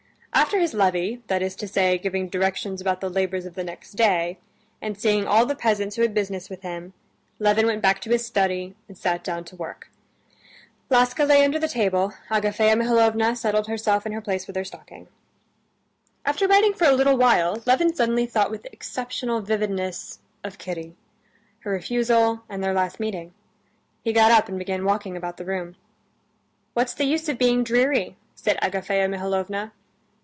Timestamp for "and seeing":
4.81-5.27